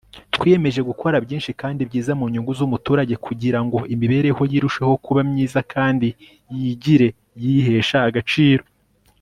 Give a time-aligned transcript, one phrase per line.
[0.33, 6.07] twiyemeje gukora byinshi kandi byiza mu nyungu z'umuturage kugirango imiberehoye irusheho kuba myiza kandi
[6.57, 7.07] yigire
[7.43, 8.63] yihesha agaciro